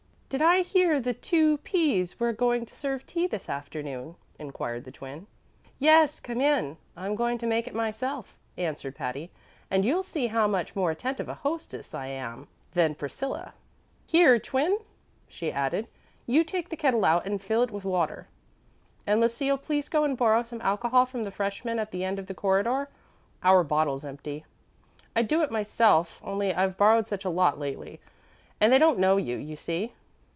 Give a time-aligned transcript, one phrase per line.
[0.31, 4.91] "Did I hear the two P's were going to serve tea this afternoon?" inquired the
[4.93, 5.27] Twin.
[5.77, 6.77] "Yes; come in.
[6.95, 9.29] I'm going to make it myself," answered Patty,
[9.69, 13.53] "and you'll see how much more attentive a hostess I am than Priscilla.
[14.07, 14.77] Here, Twin,"
[15.27, 15.89] she added,
[16.25, 18.29] "you take the kettle out and fill it with water;
[19.05, 22.27] and, Lucille, please go and borrow some alcohol from the freshmen at the end of
[22.27, 22.87] the corridor;
[23.43, 24.45] our bottle's empty.
[25.13, 27.99] I'd do it myself, only I've borrowed such a lot lately,
[28.61, 29.91] and they don't know you, you see.